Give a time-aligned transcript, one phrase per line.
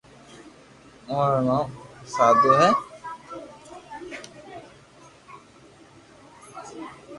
[1.05, 1.67] آٺوا رو نوم
[2.13, 2.69] سآتا ھي